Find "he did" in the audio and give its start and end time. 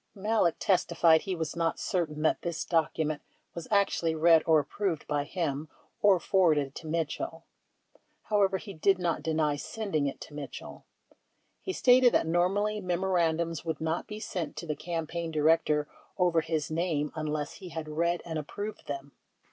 8.57-8.97